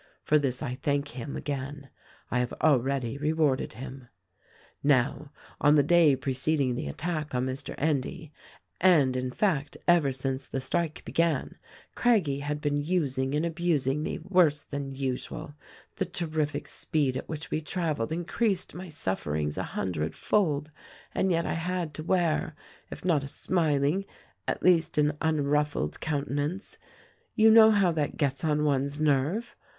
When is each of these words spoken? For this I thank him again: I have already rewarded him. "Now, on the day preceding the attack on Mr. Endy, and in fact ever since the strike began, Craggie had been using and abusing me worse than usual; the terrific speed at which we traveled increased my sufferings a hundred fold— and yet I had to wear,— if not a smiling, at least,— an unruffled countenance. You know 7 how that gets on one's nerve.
For 0.23 0.39
this 0.39 0.63
I 0.63 0.73
thank 0.73 1.09
him 1.09 1.35
again: 1.35 1.91
I 2.31 2.39
have 2.39 2.53
already 2.53 3.19
rewarded 3.19 3.73
him. 3.73 4.07
"Now, 4.81 5.31
on 5.59 5.75
the 5.75 5.83
day 5.83 6.15
preceding 6.15 6.73
the 6.73 6.87
attack 6.87 7.35
on 7.35 7.45
Mr. 7.45 7.75
Endy, 7.77 8.31
and 8.79 9.15
in 9.15 9.29
fact 9.29 9.77
ever 9.87 10.11
since 10.11 10.47
the 10.47 10.59
strike 10.59 11.05
began, 11.05 11.55
Craggie 11.93 12.39
had 12.39 12.61
been 12.61 12.77
using 12.77 13.35
and 13.35 13.45
abusing 13.45 14.01
me 14.01 14.17
worse 14.17 14.63
than 14.63 14.91
usual; 14.95 15.53
the 15.97 16.05
terrific 16.05 16.67
speed 16.67 17.15
at 17.15 17.29
which 17.29 17.51
we 17.51 17.61
traveled 17.61 18.11
increased 18.11 18.73
my 18.73 18.89
sufferings 18.89 19.55
a 19.55 19.61
hundred 19.61 20.15
fold— 20.15 20.71
and 21.13 21.29
yet 21.29 21.45
I 21.45 21.53
had 21.53 21.93
to 21.93 22.03
wear,— 22.03 22.55
if 22.91 23.05
not 23.05 23.23
a 23.23 23.27
smiling, 23.27 24.05
at 24.47 24.63
least,— 24.63 24.97
an 24.97 25.15
unruffled 25.21 25.99
countenance. 25.99 26.79
You 27.35 27.51
know 27.51 27.69
7 27.69 27.79
how 27.81 27.91
that 27.91 28.17
gets 28.17 28.43
on 28.43 28.63
one's 28.63 28.99
nerve. 28.99 29.55